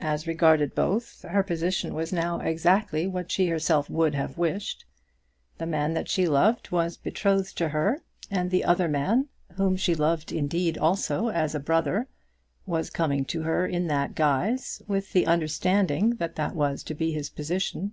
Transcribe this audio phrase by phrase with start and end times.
[0.00, 4.86] As regarded both, her position was now exactly what she herself would have wished.
[5.58, 8.00] The man that she loved was betrothed to her,
[8.30, 12.08] and the other man, whom she loved indeed also as a brother,
[12.64, 17.12] was coming to her in that guise, with the understanding that that was to be
[17.12, 17.92] his position.